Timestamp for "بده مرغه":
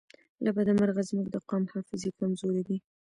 0.55-1.01